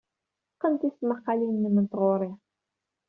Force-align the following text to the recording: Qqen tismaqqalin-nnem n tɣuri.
Qqen 0.55 0.73
tismaqqalin-nnem 0.79 1.77
n 1.83 1.85
tɣuri. 1.91 2.31